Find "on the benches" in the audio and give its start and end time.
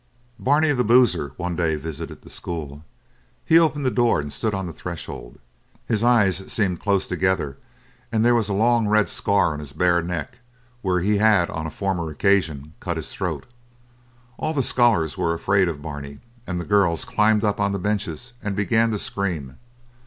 17.59-18.33